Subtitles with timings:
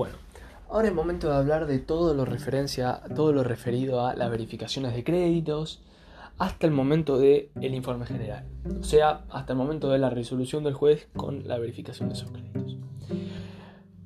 [0.00, 0.16] Bueno,
[0.70, 4.94] ahora es momento de hablar de todo lo referencia, todo lo referido a las verificaciones
[4.94, 5.82] de créditos,
[6.38, 8.46] hasta el momento del el informe general,
[8.80, 12.30] o sea, hasta el momento de la resolución del juez con la verificación de esos
[12.30, 12.78] créditos.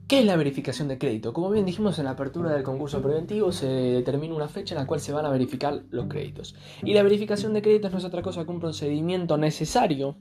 [0.09, 1.33] ¿Qué es la verificación de crédito?
[1.33, 4.89] Como bien dijimos en la apertura del concurso preventivo se determina una fecha en la
[4.89, 6.57] cual se van a verificar los créditos.
[6.83, 10.17] Y la verificación de créditos no es otra cosa que un procedimiento necesario,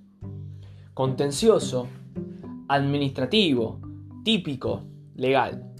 [0.93, 1.87] contencioso,
[2.67, 3.81] administrativo,
[4.23, 5.73] típico, legal.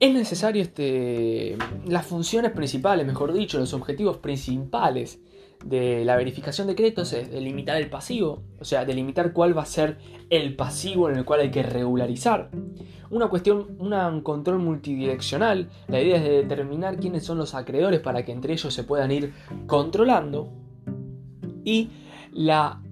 [0.00, 5.20] Es necesario este, las funciones principales, mejor dicho, los objetivos principales
[5.64, 9.66] de la verificación de créditos es delimitar el pasivo, o sea, delimitar cuál va a
[9.66, 9.98] ser
[10.28, 12.50] el pasivo en el cual hay que regularizar.
[13.10, 18.24] Una cuestión, un control multidireccional, la idea es de determinar quiénes son los acreedores para
[18.24, 19.32] que entre ellos se puedan ir
[19.66, 20.50] controlando.
[21.64, 21.90] Y
[22.32, 22.82] la,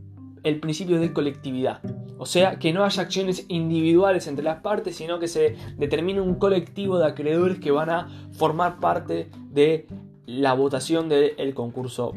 [0.44, 1.80] el principio de colectividad,
[2.22, 6.34] o sea, que no haya acciones individuales entre las partes, sino que se determine un
[6.34, 9.86] colectivo de acreedores que van a formar parte de
[10.26, 12.12] la votación del concurso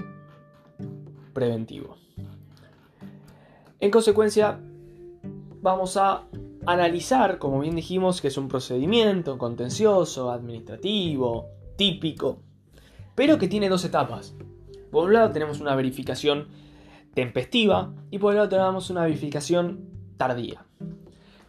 [1.31, 1.95] preventivo.
[3.79, 4.59] En consecuencia,
[5.61, 6.25] vamos a
[6.65, 11.47] analizar, como bien dijimos, que es un procedimiento contencioso, administrativo,
[11.77, 12.39] típico,
[13.15, 14.35] pero que tiene dos etapas.
[14.91, 16.49] Por un lado tenemos una verificación
[17.13, 20.65] tempestiva y por el otro tenemos una verificación tardía.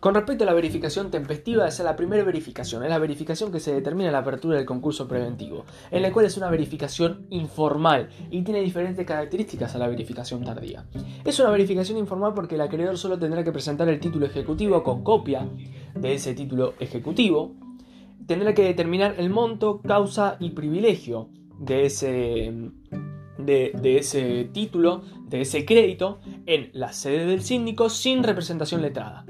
[0.04, 3.58] Con respecto a la verificación tempestiva, esa es la primera verificación, es la verificación que
[3.58, 8.42] se determina la apertura del concurso preventivo, en la cual es una verificación informal y
[8.42, 10.84] tiene diferentes características a la verificación tardía.
[11.24, 15.02] Es una verificación informal porque el acreedor solo tendrá que presentar el título ejecutivo con
[15.02, 15.48] copia
[15.94, 17.54] de ese título ejecutivo,
[18.26, 22.52] tendrá que determinar el monto, causa y privilegio de ese,
[23.38, 25.02] de, ese título,
[25.34, 29.24] de ese crédito, en la sede del síndico sin representación letrada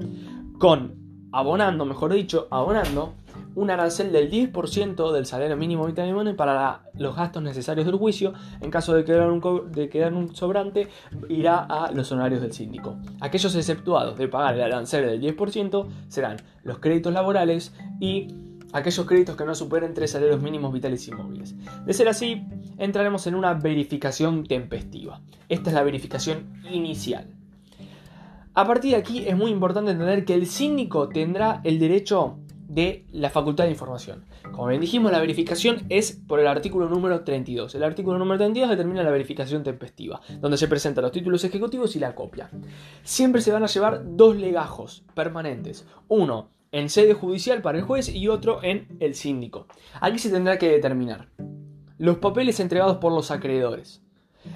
[0.59, 3.15] con abonando, mejor dicho, abonando
[3.55, 8.33] un arancel del 10% del salario mínimo vital para los gastos necesarios del juicio.
[8.61, 10.89] En caso de quedar, un, de quedar un sobrante,
[11.27, 12.97] irá a los honorarios del síndico.
[13.19, 18.27] Aquellos exceptuados de pagar el arancel del 10% serán los créditos laborales y
[18.73, 21.55] aquellos créditos que no superen tres salarios mínimos vitales y móviles.
[21.85, 22.43] De ser así,
[22.77, 25.21] entraremos en una verificación tempestiva.
[25.49, 27.27] Esta es la verificación inicial.
[28.53, 32.37] A partir de aquí es muy importante entender que el síndico tendrá el derecho
[32.67, 34.25] de la facultad de información.
[34.51, 37.75] Como bien dijimos, la verificación es por el artículo número 32.
[37.75, 41.99] El artículo número 32 determina la verificación tempestiva, donde se presentan los títulos ejecutivos y
[41.99, 42.49] la copia.
[43.03, 45.85] Siempre se van a llevar dos legajos permanentes.
[46.07, 49.67] Uno en sede judicial para el juez y otro en el síndico.
[50.01, 51.29] Aquí se tendrá que determinar
[51.97, 54.05] los papeles entregados por los acreedores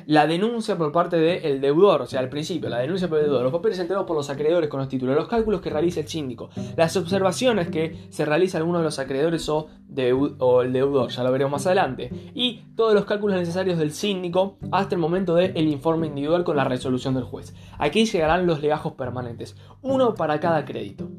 [0.05, 3.43] la denuncia por parte del deudor, o sea, al principio, la denuncia por el deudor,
[3.43, 6.49] los papeles entregados por los acreedores con los títulos, los cálculos que realiza el síndico,
[6.75, 11.51] las observaciones que se realiza alguno de los acreedores o, el deudor, ya lo veremos
[11.51, 16.43] más adelante, y todos los cálculos necesarios del síndico hasta el momento del informe individual
[16.43, 17.53] con la resolución del juez.
[17.77, 21.09] Aquí llegarán los legajos permanentes, uno para cada crédito.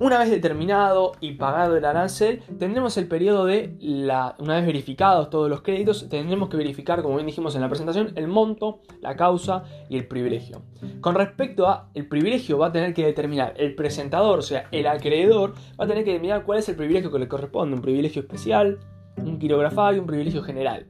[0.00, 4.34] Una vez determinado y pagado el arancel, tendremos el periodo de la.
[4.40, 8.12] Una vez verificados todos los créditos, tendremos que verificar, como bien dijimos en la presentación,
[8.16, 10.62] el monto, la causa y el privilegio.
[11.00, 14.88] Con respecto a el privilegio, va a tener que determinar el presentador, o sea, el
[14.88, 18.22] acreedor, va a tener que determinar cuál es el privilegio que le corresponde: un privilegio
[18.22, 18.80] especial,
[19.16, 20.88] un quirografario y un privilegio general.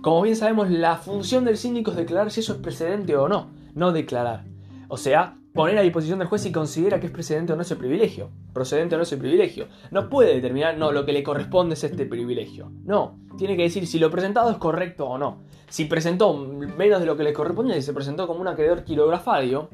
[0.00, 3.50] Como bien sabemos, la función del síndico es declarar si eso es precedente o no,
[3.74, 4.44] no declarar.
[4.88, 7.76] O sea, poner a disposición del juez si considera que es precedente o no ese
[7.76, 8.30] privilegio.
[8.52, 9.68] Procedente o no ese privilegio.
[9.90, 12.70] No puede determinar, no, lo que le corresponde es este privilegio.
[12.84, 15.38] No, tiene que decir si lo presentado es correcto o no.
[15.68, 19.70] Si presentó menos de lo que le corresponde, y se presentó como un acreedor quirografario,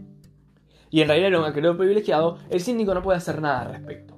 [0.88, 4.16] y en realidad era un acreedor privilegiado, el síndico no puede hacer nada al respecto.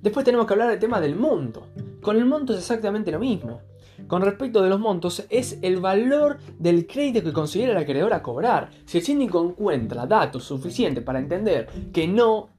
[0.00, 1.66] Después tenemos que hablar del tema del monto.
[2.00, 3.60] Con el monto es exactamente lo mismo
[4.06, 8.22] con respecto de los montos es el valor del crédito que considera el acreedor a
[8.22, 8.70] cobrar.
[8.84, 12.50] Si el síndico encuentra datos suficientes para entender que no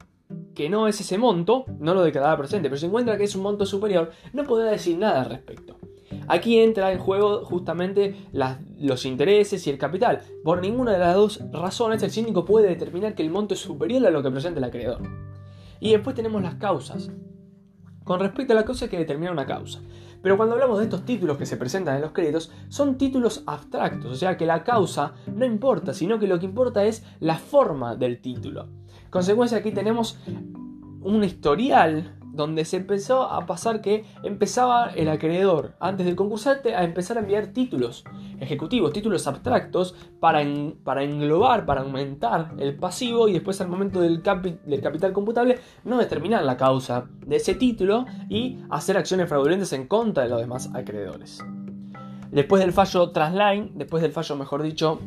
[0.54, 3.42] que no es ese monto, no lo declarará presente, pero si encuentra que es un
[3.42, 5.76] monto superior, no podrá decir nada al respecto.
[6.28, 10.22] Aquí entra en juego justamente los intereses y el capital.
[10.42, 14.04] Por ninguna de las dos razones el síndico puede determinar que el monto es superior
[14.06, 15.02] a lo que presenta el acreedor.
[15.78, 17.10] Y después tenemos las causas.
[18.02, 19.80] Con respecto a la causa que determinar una causa.
[20.26, 24.10] Pero cuando hablamos de estos títulos que se presentan en los créditos, son títulos abstractos,
[24.10, 27.94] o sea que la causa no importa, sino que lo que importa es la forma
[27.94, 28.66] del título.
[29.08, 30.18] Consecuencia aquí tenemos
[31.00, 36.84] un historial donde se empezó a pasar que empezaba el acreedor, antes del concursante, a
[36.84, 38.04] empezar a enviar títulos
[38.38, 40.44] ejecutivos, títulos abstractos, para,
[40.84, 45.98] para englobar, para aumentar el pasivo y después al momento del, del capital computable no
[45.98, 50.70] determinar la causa de ese título y hacer acciones fraudulentas en contra de los demás
[50.74, 51.42] acreedores.
[52.30, 55.00] Después del fallo Transline, después del fallo, mejor dicho,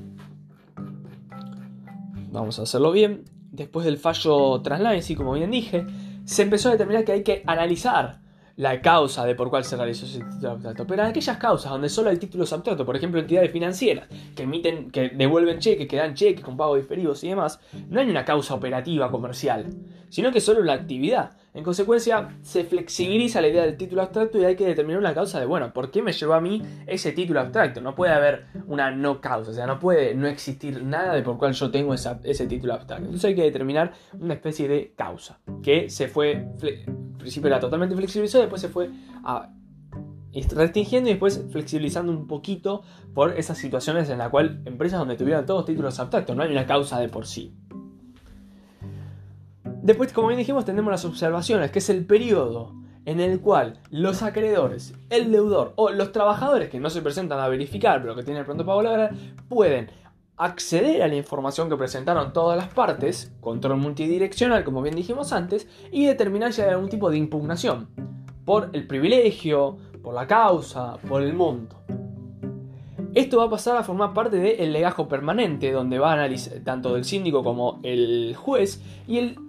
[2.31, 5.85] vamos a hacerlo bien, después del fallo Transline, sí, como bien dije,
[6.29, 8.19] se empezó a determinar que hay que analizar
[8.55, 10.85] la causa de por cuál se realizó ese título abstracto.
[10.85, 14.43] Pero en aquellas causas donde solo el título es abstracto, por ejemplo entidades financieras que
[14.43, 17.59] emiten, que devuelven cheques, que dan cheques con pagos diferidos y demás,
[17.89, 19.65] no hay una causa operativa comercial,
[20.09, 21.31] sino que solo la actividad.
[21.59, 25.41] En consecuencia, se flexibiliza la idea del título abstracto y hay que determinar una causa
[25.41, 27.81] de, bueno, ¿por qué me llevó a mí ese título abstracto?
[27.81, 31.37] No puede haber una no causa, o sea, no puede no existir nada de por
[31.37, 33.03] cual yo tengo ese título abstracto.
[33.03, 37.93] Entonces hay que determinar una especie de causa, que se fue, al principio era totalmente
[37.93, 38.89] flexibilizado, después se fue
[40.31, 42.83] restringiendo y después flexibilizando un poquito
[43.13, 46.65] por esas situaciones en las cuales empresas donde tuvieran todos títulos abstractos, no hay una
[46.65, 47.53] causa de por sí.
[49.81, 52.73] Después, como bien dijimos, tenemos las observaciones, que es el periodo
[53.05, 57.47] en el cual los acreedores, el deudor o los trabajadores que no se presentan a
[57.47, 59.17] verificar pero que tienen el pronto pago laboral
[59.47, 59.89] pueden
[60.37, 65.67] acceder a la información que presentaron todas las partes, control multidireccional como bien dijimos antes,
[65.91, 67.87] y determinar si hay algún tipo de impugnación
[68.45, 71.77] por el privilegio, por la causa, por el monto.
[73.15, 76.95] Esto va a pasar a formar parte del legajo permanente, donde va a analizar tanto
[76.95, 79.48] el síndico como el juez, y el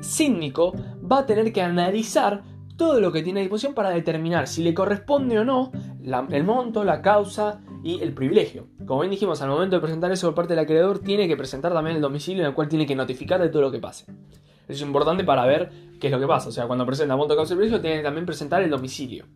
[0.00, 0.74] síndico
[1.10, 2.42] va a tener que analizar
[2.76, 5.72] todo lo que tiene a disposición para determinar si le corresponde o no
[6.30, 8.68] el monto, la causa y el privilegio.
[8.86, 11.72] Como bien dijimos, al momento de presentar eso por parte del acreedor, tiene que presentar
[11.72, 14.04] también el domicilio en el cual tiene que notificar de todo lo que pase.
[14.68, 15.70] Eso es importante para ver
[16.00, 16.48] qué es lo que pasa.
[16.48, 19.26] O sea, cuando presenta monto, causa y privilegio, tiene que también presentar el domicilio.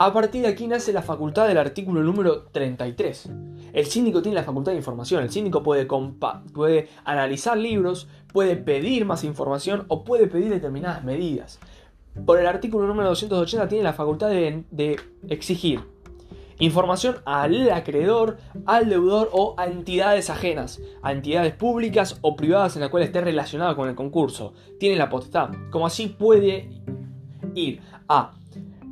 [0.00, 3.30] A partir de aquí nace la facultad del artículo número 33.
[3.72, 5.88] El síndico tiene la facultad de información, el síndico puede,
[7.04, 11.58] analizar libros, puede pedir más información o puede pedir determinadas medidas.
[12.24, 15.80] Por el artículo número 280 tiene la facultad de, exigir
[16.60, 22.82] información al acreedor, al deudor o a entidades ajenas, a entidades públicas o privadas en
[22.82, 24.54] las cuales esté relacionado con el concurso.
[24.78, 25.50] Tiene la potestad.
[25.70, 26.70] Como así puede
[27.54, 28.38] ir a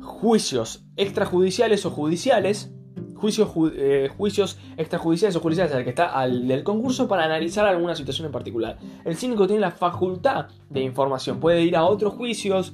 [0.07, 2.73] juicios extrajudiciales o judiciales,
[3.13, 7.93] juicios, eh, juicios extrajudiciales o judiciales al que está al del concurso para analizar alguna
[7.93, 8.77] situación en particular.
[9.03, 12.73] El síndico tiene la facultad de información, puede ir a otros juicios,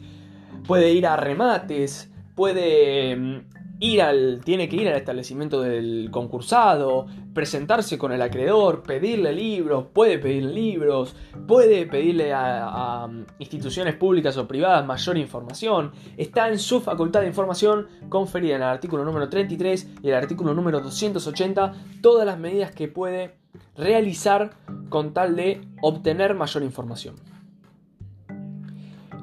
[0.67, 3.41] puede ir a remates, puede mm,
[3.79, 9.87] ir al, tiene que ir al establecimiento del concursado, presentarse con el acreedor, pedirle libros,
[9.91, 11.15] puede pedir libros,
[11.47, 13.09] puede pedirle a,
[13.39, 18.69] instituciones públicas o privadas mayor información, está en su facultad de información conferida en el
[18.69, 23.35] artículo número 33 y el artículo número 280 todas las medidas que puede
[23.75, 24.51] realizar
[24.89, 27.15] con tal de obtener mayor información.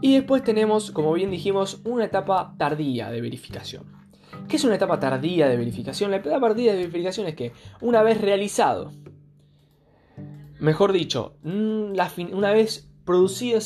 [0.03, 4.00] Y después tenemos, como bien dijimos, una etapa tardía de verificación.
[4.49, 6.11] ¿Qué es una etapa tardía de verificación?
[6.11, 8.93] La etapa tardía de verificación es que una vez realizado,
[10.59, 11.93] mejor dicho, mm,
[12.33, 13.61] una vez producido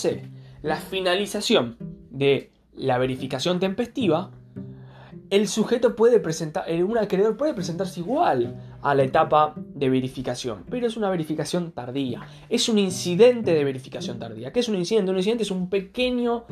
[0.62, 1.76] la finalización
[2.10, 4.30] de la verificación tempestiva,
[5.30, 10.86] el sujeto puede presentar, un acreedor puede presentarse igual a la etapa de verificación, pero
[10.86, 12.20] es una verificación tardía.
[12.50, 14.52] Es un incidente de verificación tardía.
[14.52, 15.10] ¿Qué es un incidente?
[15.10, 16.44] Un incidente es un pequeño,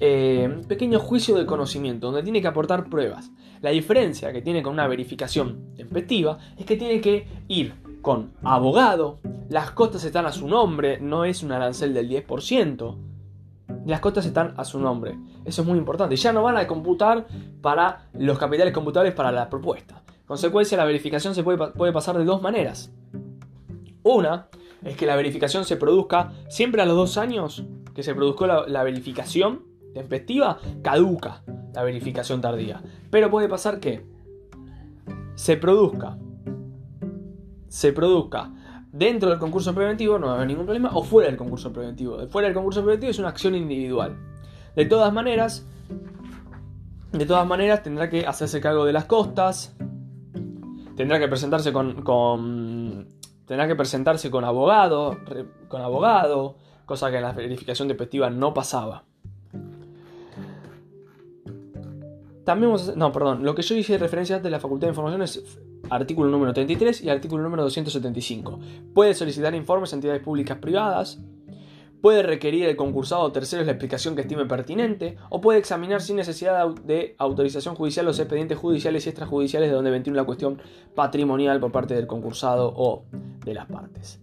[0.00, 3.30] eh, pequeño juicio de conocimiento donde tiene que aportar pruebas.
[3.62, 9.20] La diferencia que tiene con una verificación tempestiva es que tiene que ir con abogado,
[9.48, 12.96] las costas están a su nombre, no es un arancel del 10%,
[13.86, 15.16] las costas están a su nombre.
[15.44, 16.16] Eso es muy importante.
[16.16, 17.28] Ya no van a computar
[17.62, 20.02] para los capitales computables para la propuesta.
[20.26, 22.92] Consecuencia, la verificación se puede, puede pasar de dos maneras.
[24.02, 24.48] Una
[24.84, 27.64] es que la verificación se produzca siempre a los dos años
[27.94, 29.64] que se produjo la, la verificación
[29.94, 31.42] tempestiva, caduca
[31.72, 32.82] la verificación tardía.
[33.10, 34.04] Pero puede pasar que
[35.34, 36.18] se produzca,
[37.68, 38.52] se produzca
[38.90, 42.26] dentro del concurso preventivo, no va a haber ningún problema, o fuera del concurso preventivo.
[42.28, 44.16] Fuera del concurso preventivo es una acción individual.
[44.74, 45.66] De todas maneras,
[47.12, 49.76] de todas maneras tendrá que hacerse cargo de las costas,
[50.96, 53.08] tendrá que presentarse con, con
[53.46, 55.18] tendrá que presentarse con abogado,
[55.68, 59.04] con abogado, cosa que en la verificación tempestiva no pasaba.
[62.44, 63.44] También No, perdón.
[63.44, 65.58] Lo que yo hice referencia de la Facultad de Información es
[65.90, 68.60] artículo número 33 y artículo número 275.
[68.94, 71.20] Puede solicitar informes a entidades públicas privadas.
[72.00, 76.16] Puede requerir el concursado o terceros la explicación que estime pertinente, o puede examinar sin
[76.16, 80.60] necesidad de autorización judicial los expedientes judiciales y extrajudiciales de donde venga la cuestión
[80.94, 83.04] patrimonial por parte del concursado o
[83.44, 84.20] de las partes.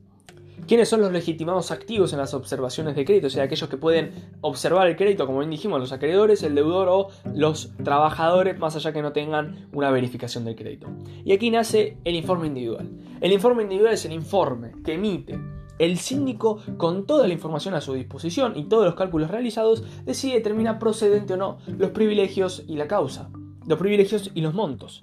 [0.68, 3.28] ¿Quiénes son los legitimados activos en las observaciones de crédito?
[3.28, 6.88] O sea, aquellos que pueden observar el crédito, como bien dijimos, los acreedores, el deudor
[6.90, 10.88] o los trabajadores, más allá que no tengan una verificación del crédito.
[11.26, 12.90] Y aquí nace el informe individual.
[13.20, 15.38] El informe individual es el informe que emite
[15.80, 20.36] el síndico, con toda la información a su disposición y todos los cálculos realizados, decide
[20.36, 23.30] determinar procedente o no los privilegios y la causa,
[23.68, 25.02] los privilegios y los montos.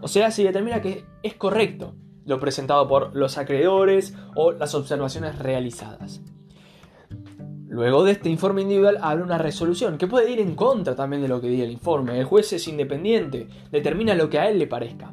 [0.00, 1.94] O sea, si determina que es correcto
[2.26, 6.22] lo presentado por los acreedores o las observaciones realizadas.
[7.68, 11.28] Luego de este informe individual habrá una resolución que puede ir en contra también de
[11.28, 12.18] lo que diga el informe.
[12.18, 15.12] El juez es independiente, determina lo que a él le parezca.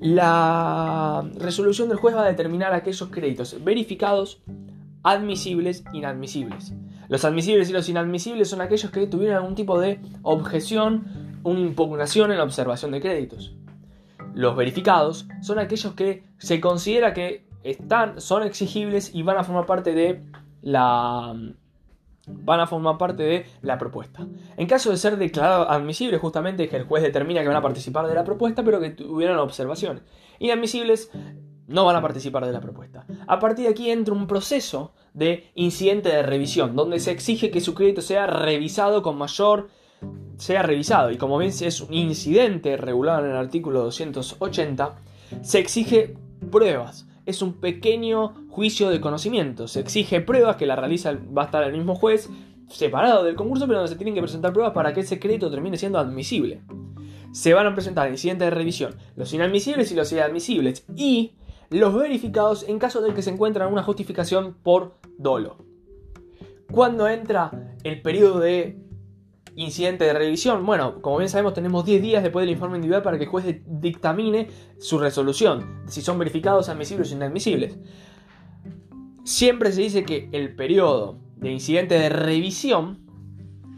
[0.00, 4.42] La resolución del juez va a determinar aquellos créditos verificados,
[5.02, 6.72] admisibles, inadmisibles.
[7.08, 12.30] Los admisibles y los inadmisibles son aquellos que tuvieron algún tipo de objeción, una impugnación
[12.30, 13.54] en la observación de créditos.
[14.34, 19.66] Los verificados son aquellos que se considera que están, son exigibles y van a formar
[19.66, 20.22] parte de
[20.62, 21.34] la
[22.42, 24.26] van a formar parte de la propuesta.
[24.56, 28.06] En caso de ser declarado admisible, justamente que el juez determina que van a participar
[28.06, 30.02] de la propuesta, pero que tuvieron observaciones.
[30.38, 31.10] Inadmisibles
[31.66, 33.06] no van a participar de la propuesta.
[33.26, 37.60] A partir de aquí entra un proceso de incidente de revisión, donde se exige que
[37.60, 39.68] su crédito sea revisado con mayor
[40.36, 44.96] sea revisado y como bien es un incidente regulado en el artículo 280,
[45.42, 46.16] se exige
[46.50, 47.06] pruebas.
[47.26, 49.68] Es un pequeño juicio de conocimiento.
[49.68, 52.28] Se exige pruebas que la realiza, va a estar el mismo juez,
[52.68, 55.76] separado del concurso, pero donde se tienen que presentar pruebas para que ese crédito termine
[55.76, 56.62] siendo admisible.
[57.32, 61.32] Se van a presentar incidentes de revisión los inadmisibles y los inadmisibles y
[61.70, 65.58] los verificados en caso de que se encuentran una justificación por dolo.
[66.70, 68.79] Cuando entra el periodo de
[69.60, 70.64] incidente de revisión.
[70.64, 73.44] Bueno, como bien sabemos, tenemos 10 días después del informe individual para que el juez
[73.66, 74.48] dictamine
[74.78, 77.78] su resolución, si son verificados, admisibles o inadmisibles.
[79.24, 83.10] Siempre se dice que el periodo de incidente de revisión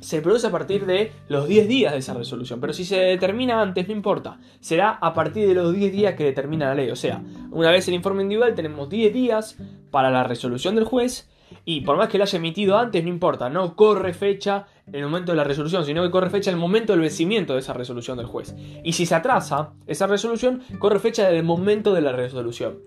[0.01, 3.62] se produce a partir de los 10 días de esa resolución, pero si se determina
[3.62, 6.91] antes, no importa, será a partir de los 10 días que determina la ley.
[6.91, 9.57] O sea, una vez el informe individual tenemos 10 días
[9.91, 11.31] para la resolución del juez
[11.65, 15.33] y por más que lo haya emitido antes, no importa, no corre fecha el momento
[15.33, 18.27] de la resolución, sino que corre fecha el momento del vencimiento de esa resolución del
[18.27, 18.55] juez.
[18.83, 22.79] Y si se atrasa esa resolución, corre fecha del momento de la resolución.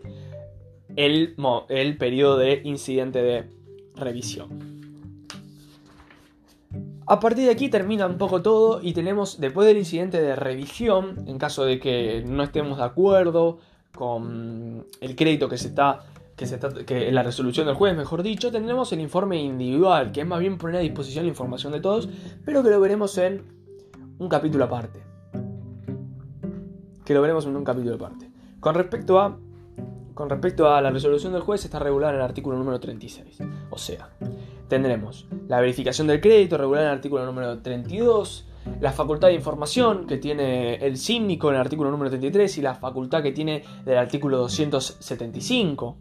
[0.96, 1.36] El,
[1.70, 3.50] el periodo de incidente de
[3.96, 4.76] revisión.
[7.08, 11.24] A partir de aquí termina un poco todo y tenemos, después del incidente de revisión,
[11.28, 13.60] en caso de que no estemos de acuerdo
[13.96, 16.04] con el crédito que se está
[16.36, 20.40] que, se la resolución del juez, mejor dicho, tendremos el informe individual, que es más
[20.40, 22.10] bien poner a disposición la información de todos,
[22.44, 23.44] pero que lo veremos en
[24.20, 25.02] un capítulo aparte.
[27.06, 28.30] Que lo veremos en un capítulo aparte.
[28.60, 29.38] Con respecto a,
[30.14, 33.40] con respecto a la resolución del juez, está regulada en el artículo número 36.
[33.70, 34.10] O sea,
[34.68, 38.50] tendremos la verificación del crédito regulada en el artículo número 32,
[38.82, 42.74] la facultad de información que tiene el síndico en el artículo número 33 y la
[42.74, 45.98] facultad que tiene del artículo 275.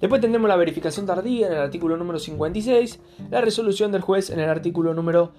[0.00, 3.00] Después tendremos la verificación tardía en el artículo número 56,
[3.30, 5.32] la resolución del juez en el artículo número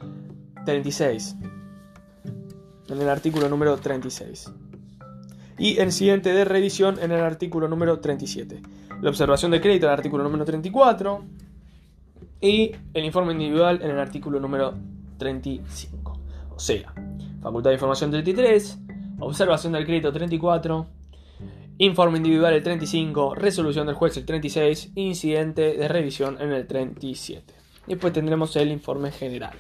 [0.66, 1.36] 36.
[2.90, 4.52] En el artículo número 36.
[5.60, 8.62] Y el siguiente de revisión en el artículo número 37.
[9.02, 11.24] La observación de crédito en el artículo número 34.
[12.42, 14.74] Y el informe individual en el artículo número
[15.18, 16.20] 35.
[16.56, 16.94] O sea,
[17.42, 18.80] facultad de información 33,
[19.20, 20.88] observación del crédito 34,
[21.80, 27.54] Informe individual el 35, resolución del juez el 36, incidente de revisión en el 37.
[27.86, 29.58] Y después tendremos el informe general.